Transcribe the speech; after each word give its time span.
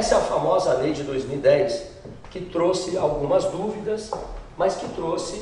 Essa 0.00 0.14
é 0.14 0.18
a 0.18 0.22
famosa 0.22 0.72
lei 0.78 0.94
de 0.94 1.02
2010, 1.02 1.90
que 2.30 2.40
trouxe 2.40 2.96
algumas 2.96 3.44
dúvidas, 3.44 4.10
mas 4.56 4.76
que 4.76 4.88
trouxe, 4.94 5.36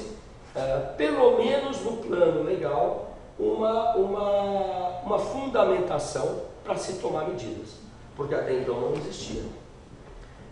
uh, 0.56 0.96
pelo 0.96 1.38
menos 1.38 1.80
no 1.82 1.98
plano 1.98 2.42
legal, 2.42 3.16
uma, 3.38 3.94
uma, 3.94 4.88
uma 5.04 5.18
fundamentação 5.20 6.40
para 6.64 6.76
se 6.76 6.94
tomar 6.94 7.28
medidas, 7.28 7.68
porque 8.16 8.34
até 8.34 8.54
então 8.54 8.80
não 8.80 8.94
existia. 8.94 9.44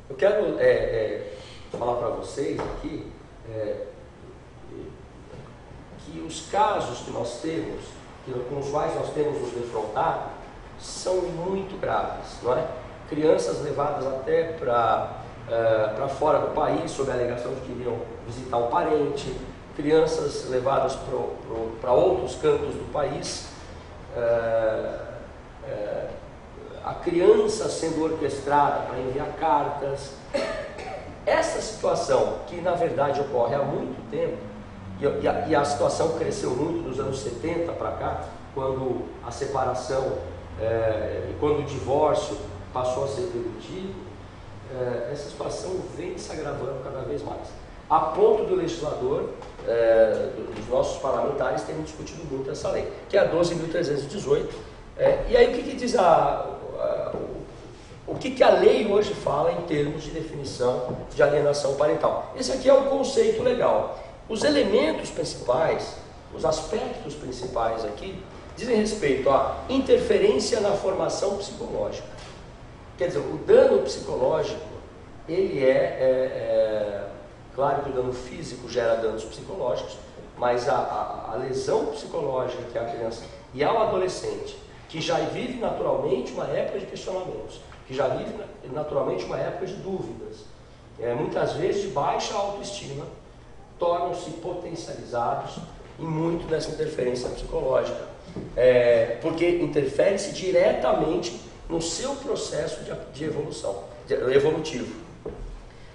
Eu 0.09 0.15
quero 0.15 0.57
é, 0.61 0.71
é, 0.71 1.39
falar 1.77 1.97
para 1.97 2.11
vocês 2.11 2.61
aqui 2.61 3.11
é, 3.53 3.87
que 6.05 6.21
os 6.21 6.49
casos 6.49 7.01
que 7.01 7.11
nós 7.11 7.41
temos, 7.41 7.83
que, 8.25 8.33
com 8.33 8.61
os 8.61 8.71
quais 8.71 8.95
nós 8.95 9.11
temos 9.13 9.41
nos 9.41 9.51
defrontado, 9.51 10.31
são 10.79 11.23
muito 11.23 11.77
graves, 11.81 12.41
não 12.45 12.57
é? 12.57 12.86
Crianças 13.09 13.63
levadas 13.63 14.07
até 14.07 14.53
para 14.53 15.25
uh, 15.47 15.95
para 15.95 16.09
fora 16.09 16.39
do 16.41 16.55
país 16.55 16.91
sob 16.91 17.11
a 17.11 17.15
alegação 17.15 17.55
de 17.55 17.61
que 17.61 17.73
iriam 17.73 17.97
visitar 18.27 18.57
um 18.59 18.69
parente, 18.69 19.35
crianças 19.77 20.49
levadas 20.49 20.97
para 21.81 21.93
outros 21.93 22.35
cantos 22.37 22.75
do 22.75 22.93
país, 22.93 23.49
uh, 24.17 25.01
uh, 25.65 26.09
a 26.85 26.95
criança 26.95 27.69
sendo 27.69 28.05
orquestrada 28.05 28.87
para 28.87 28.99
enviar 28.99 29.29
cartas. 29.39 30.13
Essa 31.25 31.61
situação, 31.61 32.39
que 32.47 32.61
na 32.61 32.73
verdade 32.73 33.21
ocorre 33.21 33.57
há 33.57 33.63
muito 33.63 34.09
tempo, 34.11 34.37
e 35.01 35.29
a, 35.29 35.49
e 35.49 35.55
a 35.55 35.65
situação 35.65 36.17
cresceu 36.17 36.51
muito 36.51 36.89
dos 36.89 37.01
anos 37.01 37.19
70 37.19 37.73
para 37.73 37.91
cá, 37.93 38.25
quando 38.55 39.05
a 39.27 39.31
separação, 39.33 40.19
é, 40.61 41.33
quando 41.41 41.59
o 41.59 41.63
divórcio 41.65 42.39
passou 42.77 43.05
a 43.05 43.09
ser 43.09 43.23
permitido, 43.33 43.95
é, 44.71 45.11
essa 45.11 45.31
situação 45.31 45.81
vem 45.97 46.19
se 46.19 46.31
agravando 46.31 46.85
cada 46.85 47.01
vez 47.01 47.23
mais. 47.23 47.49
A 47.89 48.01
ponto 48.01 48.45
do 48.45 48.55
legislador, 48.55 49.31
é, 49.67 50.29
dos 50.55 50.69
nossos 50.69 51.01
parlamentares, 51.01 51.63
terem 51.63 51.81
discutido 51.83 52.23
muito 52.31 52.51
essa 52.51 52.71
lei, 52.71 52.87
que 53.09 53.17
é 53.17 53.21
a 53.21 53.33
12.318. 53.33 54.49
É, 54.99 55.25
e 55.31 55.37
aí 55.37 55.53
o 55.53 55.57
que, 55.57 55.71
que 55.71 55.77
diz 55.77 55.97
a, 55.97 56.05
a, 56.05 57.13
o 58.07 58.15
que, 58.17 58.33
que 58.33 58.43
a 58.43 58.51
lei 58.51 58.87
hoje 58.93 59.15
fala 59.15 59.53
em 59.53 59.63
termos 59.63 60.03
de 60.03 60.11
definição 60.11 60.99
de 61.15 61.23
alienação 61.23 61.77
parental? 61.77 62.35
Esse 62.37 62.53
aqui 62.53 62.69
é 62.69 62.75
o 62.75 62.85
conceito 62.91 63.43
legal. 63.43 63.99
Os 64.29 64.45
elementos 64.45 65.09
principais, 65.09 65.97
os 66.35 66.45
aspectos 66.45 67.15
principais 67.15 67.85
aqui, 67.87 68.21
dizem 68.55 68.77
respeito 68.77 69.31
à 69.31 69.65
interferência 69.69 70.61
na 70.61 70.73
formação 70.73 71.37
psicológica. 71.37 72.16
Quer 72.97 73.09
dizer, 73.09 73.19
o 73.19 73.39
dano 73.47 73.83
psicológico, 73.83 74.67
ele 75.29 75.65
é, 75.65 75.71
é, 75.71 75.73
é 75.73 77.09
claro 77.55 77.83
que 77.83 77.91
o 77.91 77.93
dano 77.93 78.13
físico 78.13 78.69
gera 78.69 78.97
danos 78.97 79.25
psicológicos, 79.25 79.97
mas 80.39 80.69
a, 80.69 80.77
a, 80.77 81.33
a 81.33 81.37
lesão 81.37 81.87
psicológica 81.87 82.63
que 82.71 82.79
a 82.79 82.85
criança 82.85 83.25
e 83.55 83.65
ao 83.65 83.79
adolescente, 83.79 84.57
que 84.89 85.01
já 85.01 85.17
vive 85.19 85.59
naturalmente 85.59 86.33
uma 86.33 86.47
época 86.47 86.79
de 86.79 86.87
questionamentos, 86.87 87.61
que 87.87 87.95
já 87.95 88.09
vive 88.09 88.35
naturalmente 88.73 89.25
uma 89.25 89.39
época 89.39 89.67
de 89.67 89.75
dúvidas, 89.75 90.45
é, 91.01 91.15
muitas 91.15 91.53
vezes 91.53 91.83
de 91.83 91.89
baixa 91.89 92.35
autoestima, 92.35 93.05
tornam-se 93.79 94.31
potencializados 94.31 95.59
em 95.99 96.05
muito 96.05 96.47
dessa 96.49 96.71
interferência 96.71 97.29
psicológica, 97.31 98.01
é, 98.57 99.19
porque 99.23 99.49
interfere-se 99.49 100.33
diretamente 100.33 101.41
no 101.69 101.81
seu 101.81 102.15
processo 102.17 102.85
de, 102.85 102.93
de 103.13 103.25
evolução, 103.25 103.85
de, 104.07 104.15
evolutivo. 104.15 104.95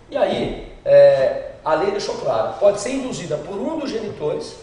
E 0.09 0.17
aí, 0.17 0.73
é, 0.83 1.51
a 1.63 1.73
lei 1.75 1.91
deixou 1.91 2.15
claro, 2.15 2.53
pode 2.59 2.79
ser 2.81 2.91
induzida 2.91 3.37
por 3.37 3.55
um 3.55 3.79
dos 3.79 3.89
genitores, 3.89 4.57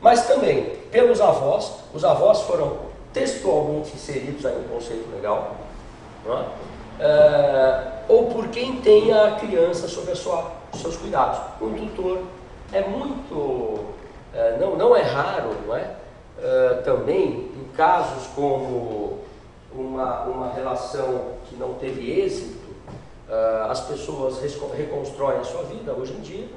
mas 0.00 0.26
também 0.26 0.76
pelos 0.90 1.20
avós, 1.20 1.72
os 1.92 2.04
avós 2.04 2.42
foram 2.42 2.92
textualmente 3.12 3.94
inseridos 3.94 4.46
aí 4.46 4.54
no 4.54 4.68
conceito 4.68 5.10
legal, 5.14 5.56
é? 6.26 6.62
É, 7.00 7.92
ou 8.08 8.26
por 8.26 8.48
quem 8.48 8.80
tem 8.80 9.12
a 9.12 9.32
criança 9.32 9.88
sob 9.88 10.12
a 10.12 10.14
sua, 10.14 10.52
seus 10.74 10.96
cuidados. 10.96 11.40
Um 11.60 11.72
tutor 11.74 12.22
é 12.72 12.82
muito, 12.82 13.86
é, 14.34 14.56
não, 14.60 14.76
não 14.76 14.94
é 14.94 15.02
raro, 15.02 15.56
não 15.66 15.76
é? 15.76 15.90
é 16.40 16.74
também 16.84 17.50
em 17.56 17.76
casos 17.76 18.28
como 18.34 19.18
uma, 19.74 20.22
uma 20.22 20.52
relação 20.52 21.32
que 21.48 21.56
não 21.56 21.74
teve 21.74 22.20
êxito, 22.20 22.68
uh, 23.28 23.70
as 23.70 23.80
pessoas 23.80 24.40
reconstroem 24.40 25.38
a 25.38 25.44
sua 25.44 25.62
vida 25.64 25.92
hoje 25.92 26.12
em 26.12 26.20
dia, 26.20 26.48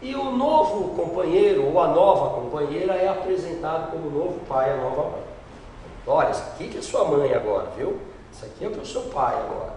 e 0.00 0.14
o 0.14 0.30
novo 0.30 0.94
companheiro 0.94 1.66
ou 1.66 1.80
a 1.80 1.88
nova 1.88 2.40
companheira 2.40 2.94
é 2.94 3.08
apresentado 3.08 3.90
como 3.90 4.10
novo 4.10 4.38
pai, 4.46 4.72
a 4.72 4.76
nova 4.76 5.10
mãe. 5.10 5.22
Olha, 6.06 6.30
isso 6.30 6.42
aqui 6.54 6.68
que 6.68 6.78
é 6.78 6.82
sua 6.82 7.04
mãe 7.04 7.34
agora, 7.34 7.66
viu? 7.76 7.98
Isso 8.32 8.44
aqui 8.44 8.64
é 8.64 8.70
para 8.70 8.82
o 8.82 8.86
seu 8.86 9.02
pai 9.02 9.34
agora. 9.34 9.72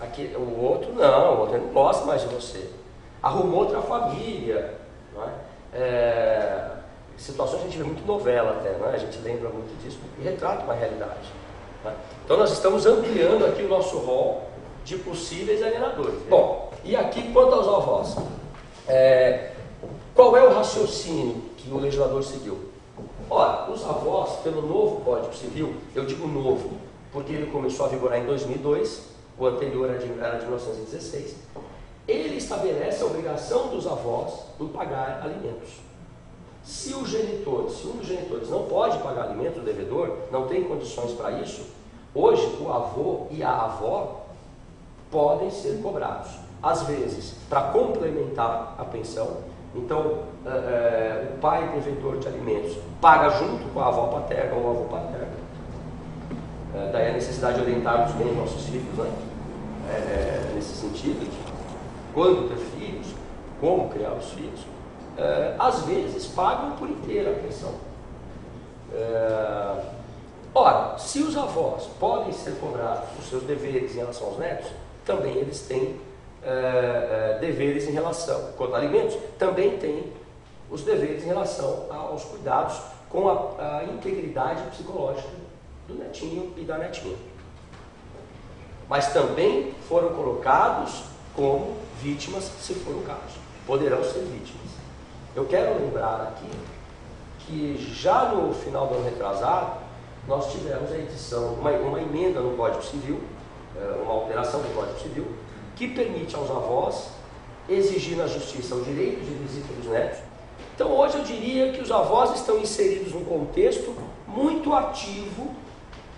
Aqui, 0.00 0.34
o 0.36 0.60
outro 0.60 0.92
não, 0.92 1.36
o 1.36 1.40
outro 1.40 1.58
não 1.58 1.68
gosta 1.68 2.04
mais 2.04 2.22
de 2.22 2.28
você. 2.34 2.68
Arrumou 3.22 3.60
outra 3.60 3.80
família. 3.80 4.74
Não 5.14 5.22
é? 5.22 5.32
É, 5.72 6.70
situações 7.16 7.60
que 7.62 7.68
a 7.68 7.70
gente 7.70 7.78
vê 7.78 7.84
muito 7.84 8.06
novela 8.06 8.58
até, 8.58 8.76
não 8.76 8.90
é? 8.90 8.94
a 8.94 8.98
gente 8.98 9.18
lembra 9.18 9.48
muito 9.48 9.80
disso 9.82 9.98
e 10.18 10.22
retrata 10.22 10.64
uma 10.64 10.74
realidade. 10.74 11.32
Né? 11.84 11.94
Então 12.24 12.36
nós 12.36 12.50
estamos 12.50 12.86
ampliando 12.86 13.44
aqui 13.44 13.62
o 13.62 13.68
nosso 13.68 13.98
rol 13.98 14.48
de 14.84 14.96
possíveis 14.98 15.62
alienadores. 15.62 16.14
Bom, 16.28 16.72
e 16.82 16.96
aqui 16.96 17.30
quanto 17.32 17.54
aos 17.54 17.68
avós, 17.68 18.16
é, 18.88 19.52
qual 20.14 20.36
é 20.36 20.46
o 20.46 20.54
raciocínio 20.54 21.42
que 21.56 21.70
o 21.70 21.78
legislador 21.78 22.22
seguiu? 22.22 22.58
Ora, 23.28 23.70
os 23.70 23.84
avós, 23.84 24.40
pelo 24.42 24.62
novo 24.62 25.00
Código 25.00 25.34
Civil, 25.34 25.74
eu 25.94 26.04
digo 26.04 26.26
novo, 26.26 26.72
porque 27.12 27.32
ele 27.32 27.50
começou 27.50 27.86
a 27.86 27.88
vigorar 27.88 28.18
em 28.18 28.26
2002, 28.26 29.14
o 29.38 29.46
anterior 29.46 29.88
era 29.88 29.98
de, 29.98 30.20
era 30.20 30.38
de 30.38 30.44
1916, 30.44 31.34
ele 32.06 32.36
estabelece 32.36 33.02
a 33.02 33.06
obrigação 33.06 33.68
dos 33.68 33.86
avós 33.86 34.40
em 34.60 34.68
pagar 34.68 35.22
alimentos. 35.22 35.70
Se 36.62 36.94
o 36.94 37.04
genitor, 37.06 37.68
se 37.70 37.86
um 37.86 37.92
dos 37.92 38.06
genitores 38.06 38.48
não 38.48 38.64
pode 38.64 38.98
pagar 38.98 39.24
alimento, 39.24 39.60
o 39.60 39.62
devedor 39.62 40.16
não 40.30 40.46
tem 40.46 40.64
condições 40.64 41.12
para 41.12 41.32
isso, 41.40 41.62
hoje 42.14 42.58
o 42.60 42.72
avô 42.72 43.26
e 43.30 43.42
a 43.42 43.50
avó 43.50 44.22
podem 45.10 45.50
ser 45.50 45.80
cobrados. 45.82 46.30
Às 46.62 46.82
vezes, 46.82 47.34
para 47.48 47.62
complementar 47.62 48.74
a 48.78 48.84
pensão, 48.84 49.38
então 49.74 50.18
é, 50.46 50.48
é, 50.48 51.32
o 51.34 51.38
pai 51.40 51.68
devedor 51.74 52.18
de 52.18 52.28
alimentos 52.28 52.76
paga 53.00 53.30
junto 53.30 53.64
com 53.72 53.80
a 53.80 53.88
avó 53.88 54.06
paterna 54.06 54.54
ou 54.54 54.62
o 54.62 54.70
avô 54.70 54.84
paterno. 54.84 55.34
É, 56.74 56.90
daí 56.92 57.10
a 57.10 57.12
necessidade 57.12 57.56
de 57.56 57.62
orientarmos 57.62 58.12
bem 58.12 58.34
nossos 58.34 58.64
filhos 58.66 58.96
né? 58.96 59.12
nesse 60.54 60.74
sentido, 60.74 61.20
de 61.30 61.38
quando 62.14 62.48
ter 62.48 62.56
filhos, 62.56 63.08
como 63.60 63.90
criar 63.90 64.12
os 64.12 64.30
filhos 64.30 64.60
é, 65.16 65.54
às 65.58 65.82
vezes 65.82 66.26
pagam 66.26 66.72
por 66.72 66.88
inteira 66.88 67.30
a 67.30 67.34
pensão. 67.34 67.72
É, 68.92 69.93
ora, 70.54 70.98
se 70.98 71.20
os 71.22 71.36
avós 71.36 71.84
podem 71.98 72.32
ser 72.32 72.52
cobrados 72.60 73.08
os 73.18 73.28
seus 73.28 73.42
deveres 73.42 73.94
em 73.94 73.98
relação 73.98 74.28
aos 74.28 74.38
netos, 74.38 74.70
também 75.04 75.36
eles 75.36 75.60
têm 75.62 76.00
é, 76.42 77.38
deveres 77.40 77.88
em 77.88 77.92
relação, 77.92 78.52
quanto 78.56 78.74
a 78.74 78.78
alimentos, 78.78 79.16
também 79.38 79.76
têm 79.78 80.12
os 80.70 80.82
deveres 80.82 81.24
em 81.24 81.26
relação 81.26 81.86
aos 81.90 82.24
cuidados 82.24 82.80
com 83.08 83.28
a, 83.28 83.78
a 83.78 83.84
integridade 83.84 84.62
psicológica 84.70 85.28
do 85.86 85.94
netinho 85.94 86.52
e 86.56 86.62
da 86.62 86.78
netinha. 86.78 87.16
Mas 88.88 89.12
também 89.12 89.72
foram 89.88 90.10
colocados 90.10 91.04
como 91.34 91.76
vítimas, 92.00 92.44
se 92.60 92.74
for 92.74 92.94
o 92.94 93.02
caso. 93.02 93.38
Poderão 93.66 94.02
ser 94.04 94.20
vítimas. 94.20 94.74
Eu 95.34 95.46
quero 95.46 95.78
lembrar 95.78 96.20
aqui 96.20 96.50
que 97.40 97.76
já 97.94 98.26
no 98.26 98.54
final 98.54 98.86
do 98.86 98.94
ano 98.94 99.04
retrasado, 99.04 99.83
nós 100.26 100.50
tivemos 100.52 100.90
a 100.90 100.96
edição, 100.96 101.54
uma, 101.54 101.70
uma 101.70 102.00
emenda 102.00 102.40
no 102.40 102.56
Código 102.56 102.82
Civil, 102.82 103.20
é, 103.76 104.02
uma 104.02 104.12
alteração 104.12 104.60
do 104.60 104.74
Código 104.74 104.98
Civil, 104.98 105.26
que 105.76 105.88
permite 105.88 106.34
aos 106.34 106.50
avós 106.50 107.08
exigir 107.68 108.16
na 108.16 108.26
justiça 108.26 108.74
o 108.74 108.82
direito 108.82 109.20
de 109.20 109.34
visita 109.34 109.72
dos 109.74 109.86
netos. 109.86 110.18
Então 110.74 110.90
hoje 110.90 111.18
eu 111.18 111.24
diria 111.24 111.72
que 111.72 111.80
os 111.80 111.90
avós 111.90 112.34
estão 112.34 112.58
inseridos 112.58 113.12
num 113.12 113.24
contexto 113.24 113.94
muito 114.26 114.72
ativo 114.72 115.54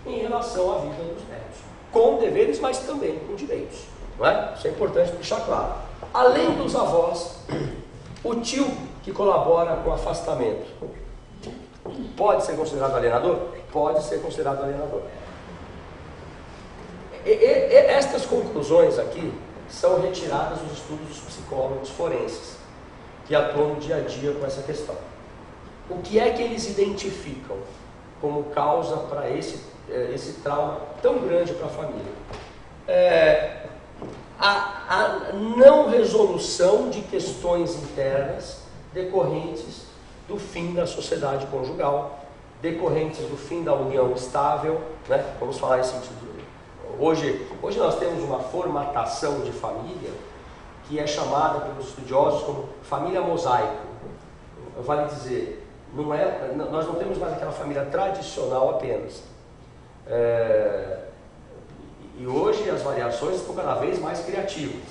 em 0.05 0.19
relação 0.19 0.73
à 0.73 0.79
vida 0.79 0.95
dos 0.95 1.27
netos, 1.27 1.59
com 1.91 2.17
deveres, 2.17 2.59
mas 2.59 2.79
também 2.79 3.19
com 3.19 3.35
direitos. 3.35 3.79
Não 4.17 4.25
é? 4.25 4.53
Isso 4.55 4.67
é 4.67 4.71
importante 4.71 5.11
deixar 5.11 5.41
claro. 5.41 5.75
Além 6.13 6.55
dos 6.55 6.75
avós, 6.75 7.37
o 8.23 8.35
tio 8.35 8.67
que 9.03 9.11
colabora 9.11 9.75
com 9.77 9.89
o 9.89 9.93
afastamento. 9.93 10.65
Pode 12.15 12.45
ser 12.45 12.55
considerado 12.55 12.95
alienador? 12.95 13.39
Pode 13.71 14.03
ser 14.03 14.21
considerado 14.21 14.63
alienador. 14.63 15.01
e, 17.25 17.29
e, 17.29 17.75
estas 17.75 18.25
conclusões 18.25 18.97
aqui 18.97 19.33
são 19.69 19.99
retiradas 20.01 20.59
dos 20.59 20.77
estudos 20.77 21.07
dos 21.07 21.19
psicólogos 21.19 21.89
forenses, 21.89 22.57
que 23.27 23.35
atuam 23.35 23.75
dia 23.75 23.97
a 23.97 23.99
dia 24.01 24.33
com 24.33 24.45
essa 24.45 24.61
questão. 24.61 24.95
O 25.89 25.97
que 25.99 26.19
é 26.19 26.31
que 26.31 26.41
eles 26.41 26.69
identificam 26.69 27.57
como 28.21 28.45
causa 28.45 28.97
para 28.97 29.29
esse, 29.29 29.61
eh, 29.89 30.11
esse 30.13 30.33
trauma 30.41 30.81
tão 31.01 31.19
grande 31.19 31.53
para 31.53 31.67
a 31.67 31.69
família? 31.69 32.13
É, 32.87 33.67
a, 34.39 34.85
a 34.89 35.33
não 35.33 35.89
resolução 35.89 36.89
de 36.89 37.01
questões 37.01 37.75
internas 37.75 38.61
decorrentes 38.93 39.86
do 40.27 40.37
fim 40.37 40.73
da 40.73 40.85
sociedade 40.85 41.45
conjugal, 41.47 42.19
decorrentes 42.61 43.19
do 43.19 43.37
fim 43.37 43.63
da 43.63 43.73
união 43.73 44.11
estável, 44.13 44.81
né? 45.07 45.35
vamos 45.39 45.57
falar 45.57 45.79
em 45.79 45.83
sentido. 45.83 46.27
Hoje, 46.99 47.47
hoje 47.61 47.77
nós 47.77 47.97
temos 47.99 48.23
uma 48.23 48.39
formatação 48.39 49.41
de 49.41 49.51
família 49.51 50.11
que 50.87 50.99
é 50.99 51.05
chamada 51.05 51.59
pelos 51.61 51.89
estudiosos 51.89 52.43
como 52.43 52.69
família 52.81 53.21
mosaico. 53.21 53.85
Vale 54.79 55.07
dizer, 55.07 55.67
não 55.93 56.13
é, 56.13 56.51
nós 56.55 56.87
não 56.87 56.95
temos 56.95 57.17
mais 57.17 57.33
aquela 57.33 57.51
família 57.51 57.85
tradicional 57.85 58.71
apenas. 58.71 59.21
É, 60.07 60.99
e 62.17 62.25
hoje 62.25 62.69
as 62.69 62.81
variações 62.81 63.35
estão 63.35 63.53
cada 63.53 63.75
vez 63.75 63.99
mais 63.99 64.21
criativas, 64.21 64.81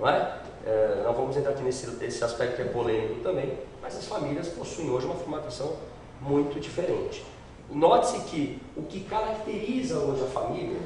não 0.00 0.08
é? 0.08 0.38
É 0.66 1.02
não 1.04 1.12
vamos 1.12 1.36
entrar 1.36 1.52
aqui 1.52 1.62
nesse, 1.62 1.90
nesse 1.92 2.24
aspecto 2.24 2.56
que 2.56 2.62
é 2.62 2.64
polêmico 2.64 3.20
também, 3.20 3.58
mas 3.82 3.96
as 3.96 4.06
famílias 4.06 4.48
possuem 4.48 4.90
hoje 4.90 5.06
uma 5.06 5.14
formatação 5.14 5.76
muito 6.20 6.58
diferente. 6.58 7.24
Note-se 7.70 8.20
que 8.20 8.62
o 8.76 8.82
que 8.82 9.00
caracteriza 9.00 9.98
hoje 9.98 10.22
a 10.22 10.26
família 10.26 10.78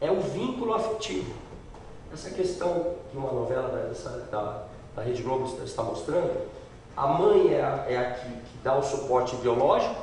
é 0.00 0.10
o 0.10 0.20
vínculo 0.20 0.74
afetivo. 0.74 1.32
Essa 2.12 2.30
questão 2.30 2.94
que 3.10 3.16
uma 3.16 3.30
novela 3.30 3.68
da, 3.68 4.18
da, 4.30 4.62
da 4.96 5.02
Rede 5.02 5.22
Globo 5.22 5.46
está 5.64 5.82
mostrando, 5.82 6.48
a 6.96 7.06
mãe 7.06 7.54
é 7.54 7.62
a, 7.62 7.84
é 7.88 7.96
a 7.96 8.10
que, 8.14 8.28
que 8.28 8.58
dá 8.64 8.76
o 8.76 8.82
suporte 8.82 9.36
biológico 9.36 9.94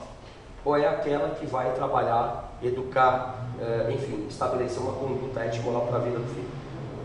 ou 0.63 0.77
é 0.77 0.88
aquela 0.88 1.30
que 1.35 1.45
vai 1.45 1.73
trabalhar, 1.73 2.57
educar, 2.62 3.45
é, 3.59 3.91
enfim, 3.91 4.25
estabelecer 4.30 4.81
uma 4.81 4.94
conduta 4.94 5.41
ético-moral 5.41 5.88
para 5.88 5.97
a 5.97 6.00
vida 6.00 6.18
do 6.18 6.27
filho? 6.33 6.50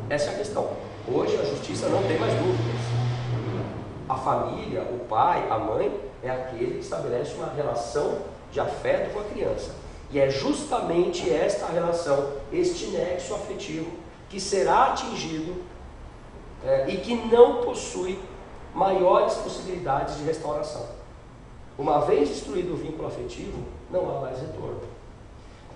Essa 0.09 0.31
é 0.31 0.35
a 0.35 0.39
questão. 0.39 0.71
Hoje 1.11 1.37
a 1.37 1.45
justiça 1.45 1.89
não 1.89 2.01
tem 2.05 2.17
mais 2.19 2.33
dúvidas. 2.35 2.81
A 4.09 4.15
família, 4.15 4.83
o 4.83 5.01
pai, 5.07 5.49
a 5.51 5.59
mãe, 5.59 6.01
é 6.23 6.31
aquele 6.31 6.75
que 6.75 6.81
estabelece 6.81 7.35
uma 7.35 7.53
relação 7.53 8.19
de 8.53 8.61
afeto 8.61 9.13
com 9.13 9.21
a 9.21 9.25
criança. 9.25 9.73
E 10.13 10.21
é 10.21 10.31
justamente 10.31 11.29
esta 11.29 11.67
relação, 11.67 12.35
este 12.53 12.87
nexo 12.89 13.35
afetivo, 13.35 13.91
que 14.29 14.39
será 14.39 14.87
atingido 14.87 15.63
é, 16.65 16.89
e 16.89 16.99
que 16.99 17.15
não 17.15 17.63
possui 17.63 18.19
maiores 18.73 19.35
possibilidades 19.35 20.19
de 20.19 20.25
restauração. 20.25 20.87
Uma 21.77 22.01
vez 22.03 22.29
destruído 22.29 22.75
o 22.75 22.77
vínculo 22.77 23.09
afetivo, 23.09 23.65
não 23.91 24.09
há 24.09 24.21
mais 24.21 24.39
retorno. 24.39 24.81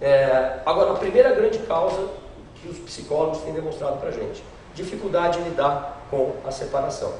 É, 0.00 0.61
agora, 0.64 0.93
a 0.93 0.96
primeira 0.96 1.34
grande 1.34 1.58
causa 1.61 2.11
que 2.55 2.69
os 2.69 2.78
psicólogos 2.78 3.38
têm 3.38 3.55
demonstrado 3.55 3.99
para 3.99 4.11
a 4.11 4.12
gente: 4.12 4.44
dificuldade 4.76 5.38
em 5.40 5.44
lidar 5.44 6.02
com 6.11 6.34
a 6.46 6.50
separação. 6.52 7.12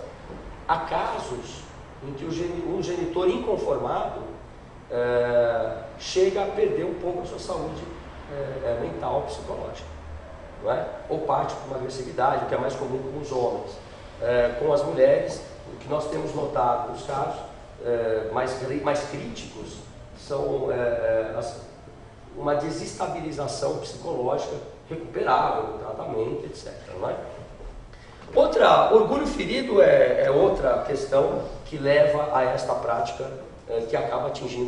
Há 0.69 0.76
casos 0.81 1.62
em 2.06 2.12
que 2.12 2.25
o 2.25 2.82
genitor 2.82 3.29
inconformado 3.29 4.20
é, 4.91 5.79
chega 5.99 6.44
a 6.44 6.47
perder 6.47 6.85
um 6.85 6.94
pouco 6.94 7.23
a 7.23 7.25
sua 7.25 7.38
saúde 7.38 7.82
é, 8.31 8.79
mental, 8.81 9.23
psicológica. 9.23 9.88
Não 10.62 10.70
é? 10.70 10.87
Ou 11.08 11.20
parte 11.20 11.55
por 11.55 11.69
uma 11.69 11.76
agressividade, 11.76 12.44
o 12.44 12.49
que 12.49 12.55
é 12.55 12.58
mais 12.58 12.75
comum 12.75 12.99
com 13.12 13.19
os 13.20 13.32
homens. 13.32 13.73
É, 14.23 14.56
com 14.58 14.73
as 14.73 14.82
mulheres, 14.82 15.43
o 15.73 15.76
que 15.79 15.88
nós 15.88 16.08
temos 16.08 16.35
notado 16.35 16.93
nos 16.93 17.03
casos 17.03 17.41
mais, 18.32 18.82
mais 18.82 19.00
críticos 19.11 19.76
são 20.19 20.69
as, 21.38 21.61
uma 22.37 22.55
desestabilização 22.55 23.79
psicológica 23.79 24.56
recuperável, 24.88 25.79
tratamento, 25.79 26.47
etc. 26.47 26.73
Não 26.99 27.11
é? 27.11 27.17
Outra, 28.34 28.93
orgulho 28.93 29.26
ferido 29.26 29.81
é, 29.81 30.25
é 30.25 30.31
outra 30.31 30.82
questão 30.87 31.43
que 31.64 31.78
leva 31.78 32.31
a 32.32 32.43
esta 32.43 32.75
prática 32.75 33.31
é, 33.69 33.81
que 33.81 33.96
acaba 33.96 34.28
atingindo 34.28 34.64